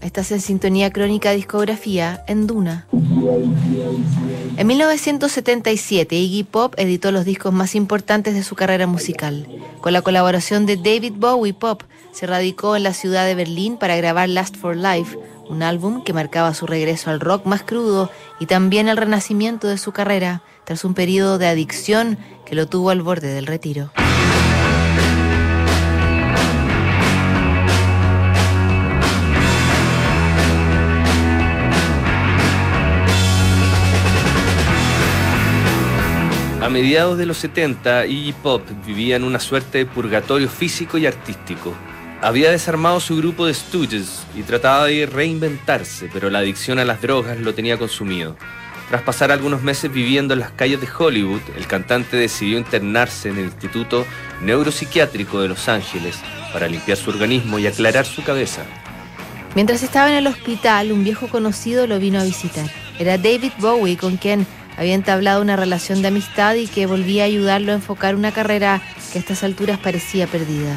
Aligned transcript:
Estás 0.00 0.32
en 0.32 0.40
sintonía 0.40 0.90
crónica 0.90 1.32
discografía 1.32 2.24
en 2.26 2.46
Duna. 2.46 2.86
En 4.56 4.66
1977, 4.66 6.16
Iggy 6.16 6.44
Pop 6.44 6.74
editó 6.78 7.12
los 7.12 7.26
discos 7.26 7.52
más 7.52 7.74
importantes 7.74 8.34
de 8.34 8.42
su 8.42 8.56
carrera 8.56 8.86
musical. 8.86 9.46
Con 9.80 9.92
la 9.92 10.00
colaboración 10.00 10.64
de 10.64 10.76
David 10.76 11.12
Bowie 11.16 11.52
Pop, 11.52 11.82
se 12.12 12.26
radicó 12.26 12.76
en 12.76 12.82
la 12.82 12.94
ciudad 12.94 13.26
de 13.26 13.34
Berlín 13.34 13.76
para 13.76 13.96
grabar 13.96 14.28
Last 14.28 14.56
for 14.56 14.74
Life, 14.74 15.18
un 15.48 15.62
álbum 15.62 16.02
que 16.02 16.12
marcaba 16.14 16.54
su 16.54 16.66
regreso 16.66 17.10
al 17.10 17.20
rock 17.20 17.44
más 17.44 17.62
crudo 17.62 18.10
y 18.38 18.46
también 18.46 18.88
el 18.88 18.96
renacimiento 18.96 19.68
de 19.68 19.78
su 19.78 19.92
carrera 19.92 20.42
tras 20.64 20.84
un 20.84 20.94
periodo 20.94 21.36
de 21.36 21.46
adicción 21.46 22.18
que 22.46 22.54
lo 22.54 22.66
tuvo 22.66 22.90
al 22.90 23.02
borde 23.02 23.28
del 23.28 23.46
retiro. 23.46 23.90
Mediados 36.70 37.18
de 37.18 37.26
los 37.26 37.36
70, 37.38 38.06
Iggy 38.06 38.32
Pop 38.32 38.62
vivía 38.86 39.16
en 39.16 39.24
una 39.24 39.40
suerte 39.40 39.78
de 39.78 39.86
purgatorio 39.86 40.48
físico 40.48 40.98
y 40.98 41.06
artístico. 41.06 41.74
Había 42.22 42.50
desarmado 42.50 43.00
su 43.00 43.16
grupo 43.16 43.46
de 43.46 43.54
Stooges 43.54 44.24
y 44.36 44.42
trataba 44.42 44.86
de 44.86 45.06
reinventarse, 45.06 46.08
pero 46.12 46.30
la 46.30 46.38
adicción 46.38 46.78
a 46.78 46.84
las 46.84 47.02
drogas 47.02 47.38
lo 47.38 47.54
tenía 47.54 47.78
consumido. 47.78 48.36
Tras 48.88 49.02
pasar 49.02 49.30
algunos 49.32 49.62
meses 49.62 49.92
viviendo 49.92 50.34
en 50.34 50.40
las 50.40 50.50
calles 50.52 50.80
de 50.80 50.88
Hollywood, 50.96 51.40
el 51.56 51.66
cantante 51.66 52.16
decidió 52.16 52.58
internarse 52.58 53.28
en 53.28 53.38
el 53.38 53.44
Instituto 53.44 54.06
Neuropsiquiátrico 54.42 55.40
de 55.40 55.48
Los 55.48 55.68
Ángeles 55.68 56.18
para 56.52 56.68
limpiar 56.68 56.96
su 56.96 57.10
organismo 57.10 57.58
y 57.58 57.66
aclarar 57.66 58.04
su 58.04 58.22
cabeza. 58.22 58.62
Mientras 59.54 59.82
estaba 59.82 60.10
en 60.10 60.16
el 60.16 60.26
hospital, 60.26 60.92
un 60.92 61.04
viejo 61.04 61.28
conocido 61.28 61.86
lo 61.86 61.98
vino 61.98 62.20
a 62.20 62.24
visitar. 62.24 62.70
Era 62.98 63.16
David 63.16 63.52
Bowie, 63.58 63.96
con 63.96 64.16
quien 64.16 64.46
había 64.80 64.94
entablado 64.94 65.42
una 65.42 65.56
relación 65.56 66.00
de 66.00 66.08
amistad 66.08 66.54
y 66.54 66.66
que 66.66 66.86
volvía 66.86 67.24
a 67.24 67.26
ayudarlo 67.26 67.72
a 67.72 67.74
enfocar 67.74 68.16
una 68.16 68.32
carrera 68.32 68.80
que 69.12 69.18
a 69.18 69.20
estas 69.20 69.44
alturas 69.44 69.78
parecía 69.78 70.26
perdida. 70.26 70.74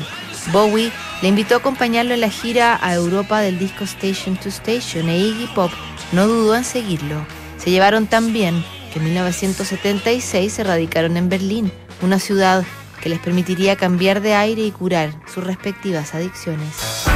Bowie 0.52 0.92
le 1.22 1.30
invitó 1.30 1.56
a 1.56 1.60
acompañarlo 1.60 2.14
en 2.14 2.20
la 2.20 2.30
gira 2.30 2.78
a 2.82 2.94
Europa 2.96 3.40
del 3.40 3.58
disco 3.58 3.86
Station 3.86 4.36
to 4.36 4.50
Station 4.50 5.08
e 5.08 5.20
Iggy 5.20 5.48
Pop 5.56 5.72
no 6.12 6.28
dudó 6.28 6.54
en 6.58 6.66
seguirlo. 6.66 7.26
Se 7.58 7.72
llevaron 7.72 8.08
tan 8.08 8.34
bien 8.34 8.62
que 8.92 9.00
en 9.00 9.06
1976 9.06 10.52
se 10.52 10.64
radicaron 10.66 11.16
en 11.16 11.30
Berlín, 11.30 11.72
una 12.02 12.20
ciudad 12.20 12.66
que 13.02 13.08
les 13.08 13.20
permitiría 13.20 13.78
cambiar 13.78 14.20
de 14.20 14.34
aire 14.34 14.64
y 14.64 14.72
curar 14.72 15.14
sus 15.34 15.46
respectivas 15.46 16.14
adicciones. 16.14 17.13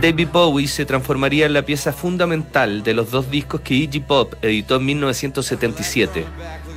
David 0.00 0.28
Bowie 0.32 0.66
se 0.66 0.86
transformaría 0.86 1.44
en 1.44 1.52
la 1.52 1.66
pieza 1.66 1.92
fundamental 1.92 2.82
de 2.82 2.94
los 2.94 3.10
dos 3.10 3.30
discos 3.30 3.60
que 3.60 3.74
Iggy 3.74 4.00
Pop 4.00 4.32
editó 4.40 4.76
en 4.76 4.86
1977. 4.86 6.24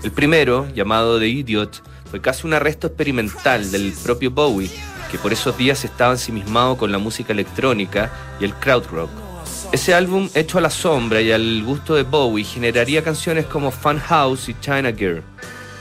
El 0.03 0.11
primero, 0.11 0.67
llamado 0.75 1.17
The 1.17 1.29
Idiot, 1.29 1.81
fue 2.11 2.19
casi 2.19 2.45
un 2.45 2.53
arresto 2.53 2.87
experimental 2.87 3.71
del 3.71 3.93
propio 4.03 4.29
Bowie, 4.29 4.69
que 5.09 5.17
por 5.17 5.31
esos 5.31 5.57
días 5.57 5.85
estaba 5.85 6.11
ensimismado 6.11 6.75
con 6.75 6.91
la 6.91 6.97
música 6.97 7.31
electrónica 7.31 8.11
y 8.41 8.43
el 8.43 8.53
krautrock. 8.55 9.09
Ese 9.71 9.93
álbum, 9.93 10.29
hecho 10.35 10.57
a 10.57 10.61
la 10.61 10.69
sombra 10.69 11.21
y 11.21 11.31
al 11.31 11.63
gusto 11.63 11.95
de 11.95 12.03
Bowie, 12.03 12.43
generaría 12.43 13.05
canciones 13.05 13.45
como 13.45 13.71
Fun 13.71 13.99
House 13.99 14.49
y 14.49 14.55
China 14.59 14.91
Girl. 14.91 15.23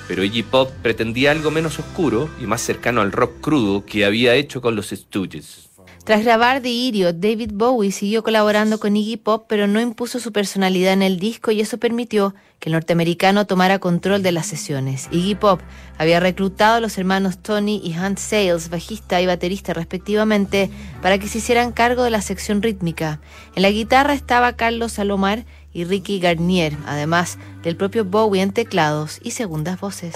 Pero 0.07 0.23
Iggy 0.23 0.45
Pop 0.45 0.71
pretendía 0.81 1.33
algo 1.33 1.51
menos 1.51 1.81
oscuro 1.81 2.31
y 2.41 2.45
más 2.45 2.61
cercano 2.61 3.01
al 3.01 3.11
rock 3.11 3.41
crudo 3.41 3.85
que 3.85 4.05
había 4.05 4.35
hecho 4.37 4.61
con 4.61 4.77
los 4.77 4.91
Stooges. 4.91 5.72
Tras 6.05 6.25
grabar 6.25 6.61
The 6.61 6.69
Idiot, 6.69 7.17
David 7.19 7.53
Bowie 7.55 7.93
siguió 7.93 8.25
colaborando 8.25 8.81
con 8.81 8.97
Iggy 8.97 9.19
Pop, 9.19 9.45
pero 9.49 9.69
no 9.69 9.81
impuso 9.81 10.19
su 10.19 10.33
personalidad 10.33 10.95
en 10.95 11.03
el 11.03 11.21
disco 11.21 11.53
y 11.53 11.61
eso 11.61 11.79
permitió 11.79 12.35
que 12.59 12.71
el 12.71 12.73
norteamericano 12.73 13.47
tomara 13.47 13.79
control 13.79 14.21
de 14.21 14.33
las 14.33 14.47
sesiones. 14.47 15.09
Iggy 15.13 15.37
Pop 15.37 15.61
había 15.99 16.19
reclutado 16.19 16.75
a 16.75 16.81
los 16.81 16.99
hermanos 16.99 17.39
Tony 17.39 17.81
y 17.85 17.97
Hunt 17.97 18.19
Sales, 18.19 18.69
bajista 18.69 19.21
y 19.21 19.27
baterista 19.27 19.75
respectivamente, 19.75 20.71
para 21.03 21.19
que 21.19 21.29
se 21.29 21.39
hicieran 21.39 21.71
cargo 21.71 22.03
de 22.03 22.11
la 22.11 22.21
sección 22.21 22.63
rítmica. 22.63 23.21
En 23.55 23.63
la 23.63 23.71
guitarra 23.71 24.15
estaba 24.15 24.55
Carlos 24.55 24.93
Salomar 24.93 25.45
y 25.73 25.85
Ricky 25.85 26.19
Garnier, 26.19 26.77
además 26.85 27.39
del 27.63 27.77
propio 27.77 28.05
Bowie 28.05 28.43
en 28.43 28.53
teclados 28.53 29.21
y 29.23 29.31
segundas 29.31 29.79
voces. 29.79 30.15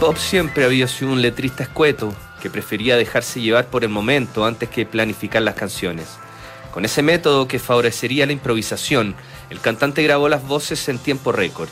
Pop 0.00 0.16
siempre 0.16 0.64
había 0.64 0.88
sido 0.88 1.12
un 1.12 1.20
letrista 1.20 1.62
escueto 1.62 2.14
que 2.40 2.48
prefería 2.48 2.96
dejarse 2.96 3.42
llevar 3.42 3.66
por 3.66 3.84
el 3.84 3.90
momento 3.90 4.46
antes 4.46 4.70
que 4.70 4.86
planificar 4.86 5.42
las 5.42 5.56
canciones. 5.56 6.06
Con 6.72 6.86
ese 6.86 7.02
método 7.02 7.46
que 7.46 7.58
favorecería 7.58 8.24
la 8.24 8.32
improvisación, 8.32 9.14
el 9.50 9.60
cantante 9.60 10.02
grabó 10.02 10.30
las 10.30 10.42
voces 10.48 10.88
en 10.88 10.96
tiempo 10.96 11.32
récord. 11.32 11.68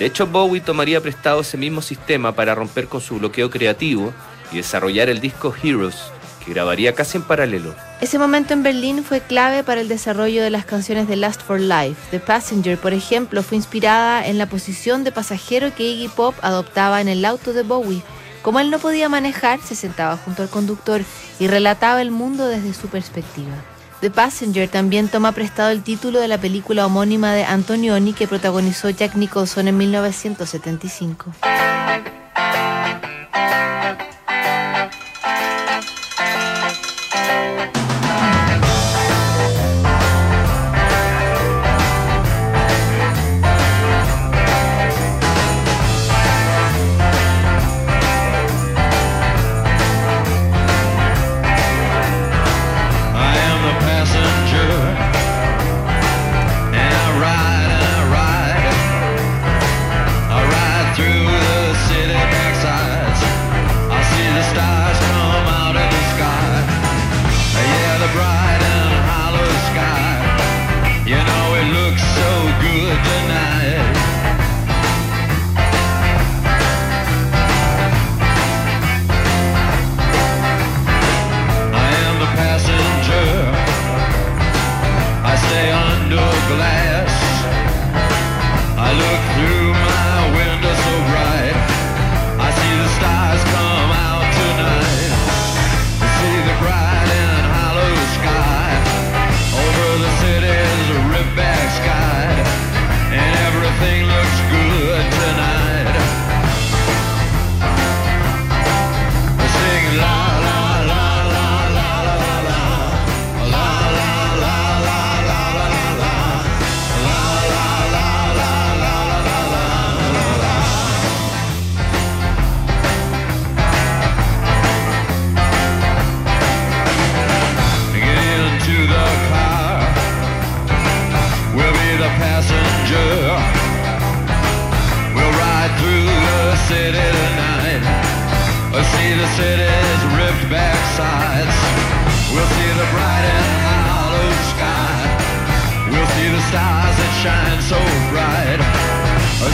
De 0.00 0.06
hecho, 0.06 0.26
Bowie 0.26 0.60
tomaría 0.60 1.00
prestado 1.00 1.42
ese 1.42 1.56
mismo 1.56 1.80
sistema 1.80 2.34
para 2.34 2.56
romper 2.56 2.88
con 2.88 3.00
su 3.00 3.20
bloqueo 3.20 3.50
creativo 3.50 4.12
y 4.50 4.56
desarrollar 4.56 5.08
el 5.08 5.20
disco 5.20 5.54
Heroes, 5.62 6.10
grabaría 6.50 6.94
casi 6.94 7.16
en 7.16 7.22
paralelo. 7.22 7.74
Ese 8.00 8.18
momento 8.18 8.52
en 8.52 8.62
Berlín 8.62 9.02
fue 9.02 9.20
clave 9.20 9.64
para 9.64 9.80
el 9.80 9.88
desarrollo 9.88 10.42
de 10.42 10.50
las 10.50 10.66
canciones 10.66 11.08
de 11.08 11.16
Last 11.16 11.40
for 11.42 11.60
Life. 11.60 11.96
The 12.10 12.20
Passenger, 12.20 12.76
por 12.76 12.92
ejemplo, 12.92 13.42
fue 13.42 13.56
inspirada 13.56 14.26
en 14.26 14.36
la 14.36 14.46
posición 14.46 15.04
de 15.04 15.12
pasajero 15.12 15.74
que 15.74 15.84
Iggy 15.84 16.08
Pop 16.08 16.34
adoptaba 16.42 17.00
en 17.00 17.08
el 17.08 17.24
auto 17.24 17.52
de 17.52 17.62
Bowie. 17.62 18.02
Como 18.42 18.60
él 18.60 18.70
no 18.70 18.78
podía 18.78 19.08
manejar, 19.08 19.60
se 19.60 19.74
sentaba 19.74 20.16
junto 20.16 20.42
al 20.42 20.48
conductor 20.48 21.02
y 21.38 21.46
relataba 21.46 22.02
el 22.02 22.10
mundo 22.10 22.46
desde 22.46 22.74
su 22.74 22.88
perspectiva. 22.88 23.54
The 24.00 24.10
Passenger 24.10 24.66
también 24.66 25.08
toma 25.08 25.32
prestado 25.32 25.70
el 25.70 25.82
título 25.82 26.20
de 26.20 26.28
la 26.28 26.38
película 26.38 26.86
homónima 26.86 27.34
de 27.34 27.44
Antonioni 27.44 28.14
que 28.14 28.26
protagonizó 28.26 28.88
Jack 28.88 29.14
Nicholson 29.14 29.68
en 29.68 29.76
1975. 29.76 31.32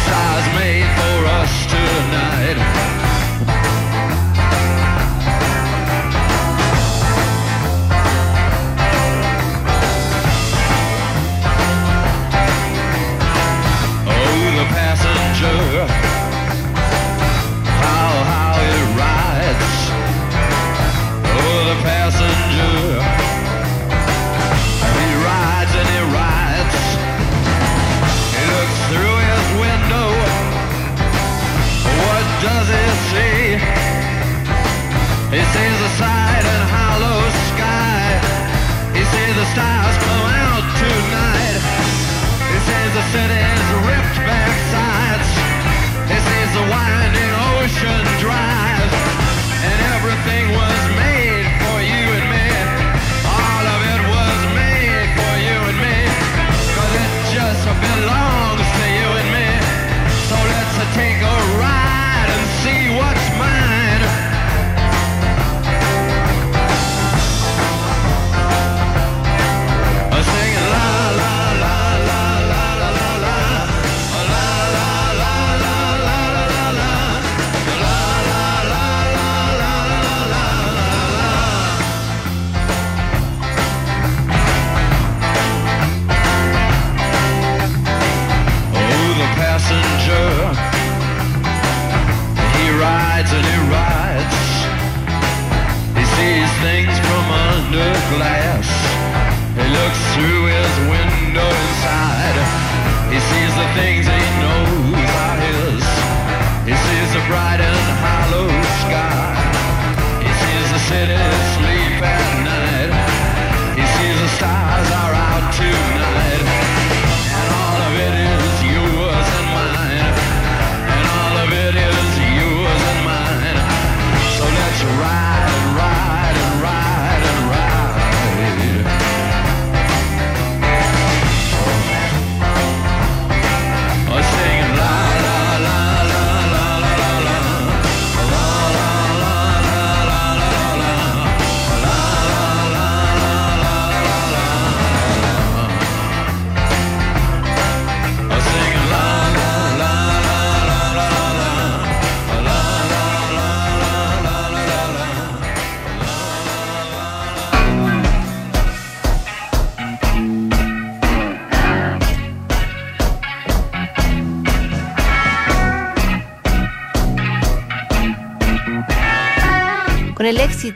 size 0.07 0.55
made 0.55 1.06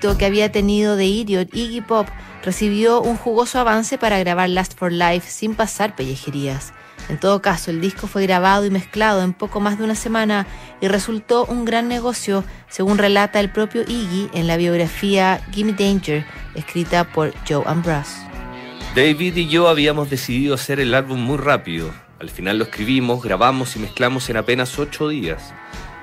que 0.01 0.25
había 0.25 0.51
tenido 0.51 0.97
The 0.97 1.05
Idiot, 1.05 1.55
Iggy 1.55 1.83
Pop 1.83 2.09
recibió 2.43 3.03
un 3.03 3.17
jugoso 3.17 3.59
avance 3.59 3.99
para 3.99 4.19
grabar 4.19 4.49
Last 4.49 4.79
for 4.79 4.91
Life 4.91 5.31
sin 5.31 5.55
pasar 5.55 5.95
pellejerías. 5.95 6.73
En 7.11 7.19
todo 7.19 7.43
caso, 7.43 7.71
el 7.71 7.81
disco 7.81 8.07
fue 8.07 8.23
grabado 8.23 8.65
y 8.65 8.71
mezclado 8.71 9.23
en 9.23 9.35
poco 9.35 9.61
más 9.61 9.79
de 9.79 9.85
una 9.85 9.95
semana 9.95 10.47
y 10.81 10.89
resultó 10.89 11.45
un 11.45 11.65
gran 11.65 11.87
negocio, 11.89 12.45
según 12.69 12.99
relata 12.99 13.41
el 13.41 13.51
propio 13.51 13.83
Iggy 13.83 14.31
en 14.33 14.47
la 14.47 14.57
biografía 14.57 15.43
Gimme 15.53 15.75
Danger, 15.75 16.25
escrita 16.55 17.05
por 17.05 17.35
Joe 17.47 17.65
Ambrose. 17.67 18.17
David 18.95 19.37
y 19.37 19.49
yo 19.49 19.69
habíamos 19.69 20.09
decidido 20.09 20.55
hacer 20.55 20.81
el 20.81 20.95
álbum 20.95 21.21
muy 21.21 21.37
rápido. 21.37 21.93
Al 22.21 22.31
final 22.31 22.59
lo 22.59 22.65
escribimos, 22.65 23.23
grabamos 23.23 23.77
y 23.77 23.81
mezclamos 23.81 24.31
en 24.31 24.39
apenas 24.39 24.79
ocho 24.79 25.09
días. 25.09 25.53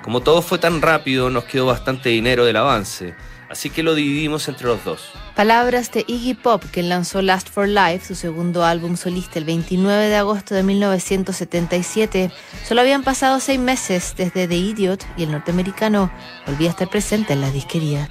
Como 0.03 0.21
todo 0.21 0.41
fue 0.41 0.59
tan 0.59 0.81
rápido, 0.81 1.29
nos 1.29 1.45
quedó 1.45 1.65
bastante 1.65 2.09
dinero 2.09 2.45
del 2.45 2.57
avance 2.57 3.15
Así 3.49 3.69
que 3.69 3.83
lo 3.83 3.95
dividimos 3.95 4.47
entre 4.49 4.67
los 4.67 4.83
dos. 4.83 5.11
Palabras 5.35 5.91
de 5.91 6.03
Iggy 6.07 6.33
Pop, 6.33 6.63
que 6.71 6.83
lanzó 6.83 7.21
Last 7.21 7.49
for 7.49 7.67
Life, 7.67 8.07
su 8.07 8.15
segundo 8.15 8.65
álbum 8.65 8.97
solista, 8.97 9.39
el 9.39 9.45
29 9.45 10.07
de 10.07 10.15
agosto 10.15 10.55
de 10.55 10.63
1977. 10.63 12.31
Solo 12.67 12.81
habían 12.81 13.03
pasado 13.03 13.39
seis 13.39 13.59
meses 13.59 14.15
desde 14.17 14.47
The 14.47 14.57
Idiot 14.57 15.05
y 15.15 15.23
el 15.23 15.31
norteamericano 15.31 16.11
volvía 16.45 16.69
a 16.69 16.71
estar 16.71 16.89
presente 16.89 17.33
en 17.33 17.41
la 17.41 17.51
disquería. 17.51 18.09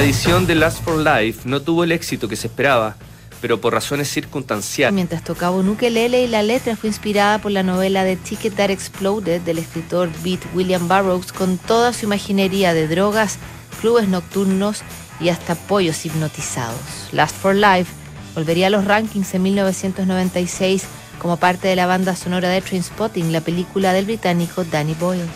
La 0.00 0.06
edición 0.06 0.46
de 0.46 0.54
Last 0.54 0.82
for 0.82 0.96
Life 0.96 1.42
no 1.44 1.60
tuvo 1.60 1.84
el 1.84 1.92
éxito 1.92 2.26
que 2.26 2.34
se 2.34 2.46
esperaba, 2.46 2.96
pero 3.42 3.60
por 3.60 3.74
razones 3.74 4.08
circunstanciales. 4.08 4.94
Mientras 4.94 5.22
tocaba 5.22 5.54
un 5.56 5.68
ukelele 5.68 6.22
y 6.22 6.26
la 6.26 6.42
letra 6.42 6.74
fue 6.74 6.88
inspirada 6.88 7.38
por 7.38 7.52
la 7.52 7.62
novela 7.62 8.02
The 8.04 8.16
Ticket 8.16 8.54
That 8.54 8.70
Exploded 8.70 9.42
del 9.42 9.58
escritor 9.58 10.08
Beat 10.24 10.40
William 10.54 10.88
Burroughs 10.88 11.34
con 11.34 11.58
toda 11.58 11.92
su 11.92 12.06
imaginería 12.06 12.72
de 12.72 12.88
drogas, 12.88 13.36
clubes 13.82 14.08
nocturnos 14.08 14.80
y 15.20 15.28
hasta 15.28 15.54
pollos 15.54 16.06
hipnotizados. 16.06 16.80
Last 17.12 17.36
for 17.36 17.54
Life 17.54 17.92
volvería 18.34 18.68
a 18.68 18.70
los 18.70 18.86
rankings 18.86 19.34
en 19.34 19.42
1996 19.42 20.84
como 21.18 21.36
parte 21.36 21.68
de 21.68 21.76
la 21.76 21.84
banda 21.84 22.16
sonora 22.16 22.48
de 22.48 22.62
Trainspotting, 22.62 23.32
la 23.32 23.42
película 23.42 23.92
del 23.92 24.06
británico 24.06 24.64
Danny 24.64 24.94
Boyle. 24.94 25.28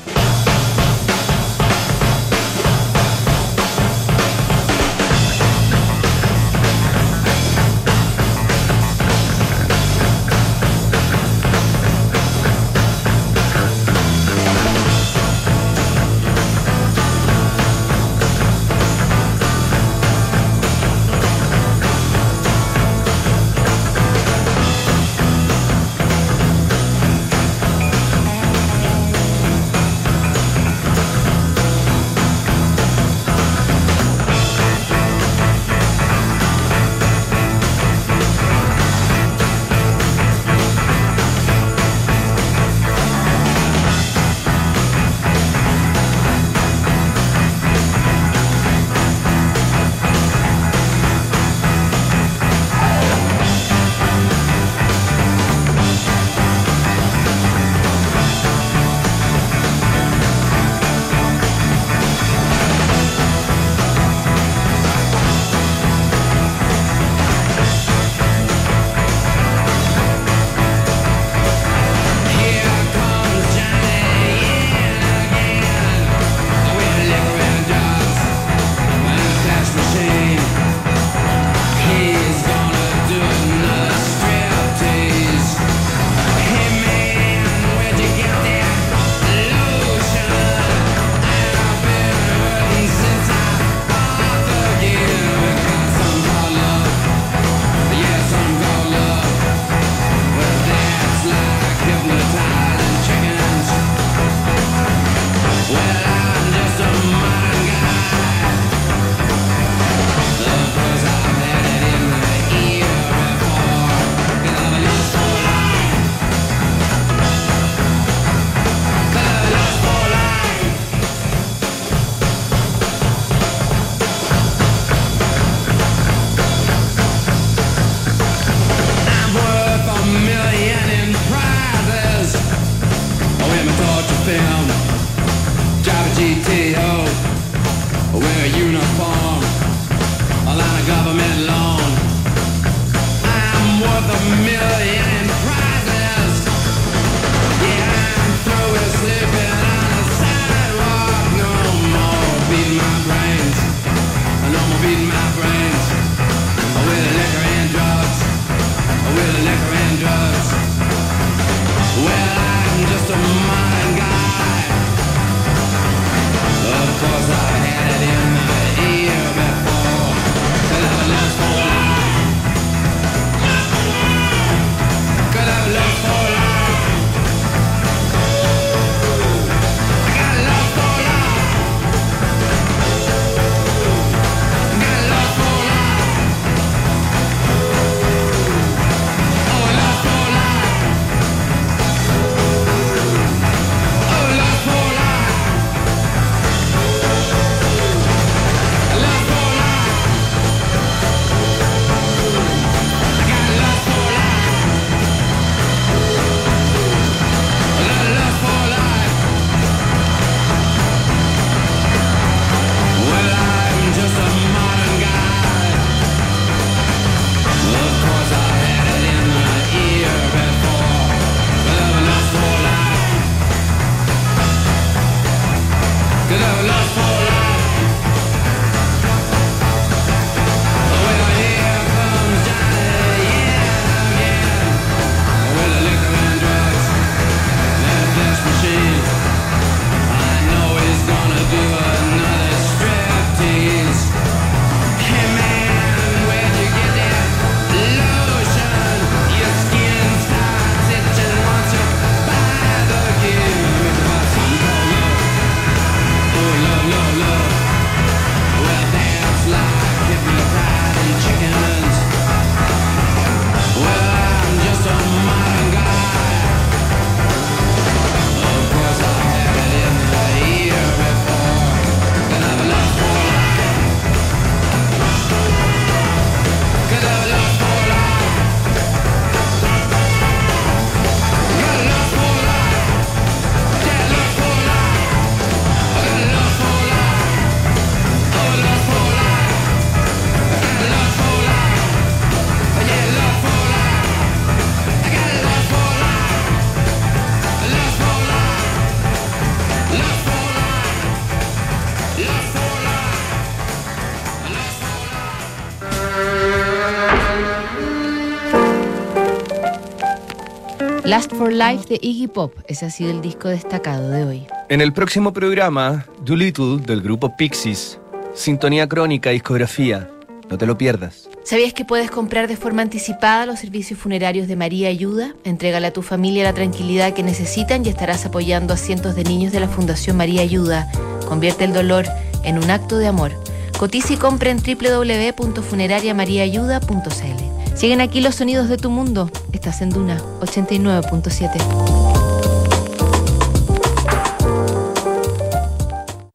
Last 311.15 311.33
for 311.33 311.53
Life 311.53 311.87
de 311.89 312.01
Iggy 312.03 312.27
Pop, 312.27 312.53
ese 312.67 312.87
ha 312.87 312.91
sido 312.91 313.13
el 313.13 313.21
disco 313.21 313.47
destacado 313.47 314.11
de 314.11 314.25
hoy. 314.25 314.49
En 314.69 314.81
el 314.81 314.93
próximo 314.93 315.33
programa, 315.33 316.07
Doolittle 316.25 316.79
del 316.79 317.03
grupo 317.03 317.37
Pixies, 317.37 318.01
Sintonía 318.35 318.89
Crónica, 318.89 319.31
Discografía. 319.31 320.11
No 320.51 320.59
te 320.59 320.67
lo 320.67 320.77
pierdas. 320.77 321.29
¿Sabías 321.45 321.73
que 321.73 321.85
puedes 321.85 322.11
comprar 322.11 322.49
de 322.49 322.57
forma 322.57 322.83
anticipada 322.83 323.47
los 323.47 323.61
servicios 323.61 324.01
funerarios 324.01 324.49
de 324.49 324.57
María 324.57 324.89
Ayuda? 324.89 325.37
Entrégale 325.45 325.87
a 325.87 325.93
tu 325.93 326.03
familia 326.03 326.43
la 326.43 326.53
tranquilidad 326.53 327.15
que 327.15 327.23
necesitan 327.23 327.87
y 327.87 327.91
estarás 327.91 328.27
apoyando 328.27 328.75
a 328.75 328.77
cientos 328.77 329.15
de 329.15 329.23
niños 329.23 329.53
de 329.53 329.61
la 329.61 329.69
Fundación 329.69 330.17
María 330.17 330.43
Ayuda. 330.43 330.91
Convierte 331.29 331.63
el 331.63 331.73
dolor 331.73 332.07
en 332.43 332.59
un 332.59 332.73
acto 332.73 332.99
de 332.99 333.07
amor. 333.07 333.31
Cotiza 333.79 334.15
y 334.15 334.17
compra 334.17 334.51
en 334.51 334.59
www.funerariamariaayuda.cl. 334.59 337.54
Siguen 337.75 338.01
aquí 338.01 338.21
los 338.21 338.37
sonidos 338.37 338.69
de 338.69 338.77
tu 338.77 338.89
mundo. 338.89 339.31
Estás 339.53 339.83
en 339.83 339.91
Duna 339.91 340.21
89.7. 340.41 341.51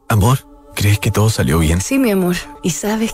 Amor, 0.10 0.40
¿crees 0.76 1.00
que 1.00 1.12
todo 1.12 1.30
salió 1.30 1.60
bien? 1.60 1.80
Sí, 1.80 1.98
mi 1.98 2.12
amor. 2.12 2.36
¿Y 2.62 2.72
sabes 2.72 3.08